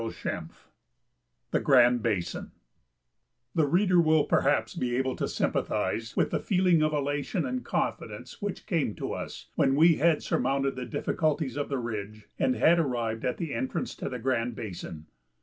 CHAPTER 0.01 0.35
IV 0.35 0.67
THE 1.51 1.59
GRAND 1.59 2.01
BASIN 2.01 2.51
The 3.53 3.67
reader 3.67 4.01
will 4.01 4.23
perhaps 4.23 4.73
be 4.73 4.95
able 4.95 5.15
to 5.15 5.27
sympathize 5.27 6.17
with 6.17 6.31
the 6.31 6.39
feeling 6.39 6.81
of 6.81 6.91
elation 6.91 7.45
and 7.45 7.63
confidence 7.63 8.41
which 8.41 8.65
came 8.65 8.95
to 8.95 9.13
us 9.13 9.49
when 9.53 9.75
we 9.75 9.97
had 9.97 10.23
surmounted 10.23 10.75
the 10.75 10.87
difficulties 10.87 11.55
of 11.55 11.69
the 11.69 11.77
ridge 11.77 12.27
and 12.39 12.55
had 12.55 12.79
arrived 12.79 13.23
at 13.23 13.37
the 13.37 13.53
entrance 13.53 13.93
to 13.97 14.09
the 14.09 14.17
Grand 14.17 14.55
Basin. 14.55 15.05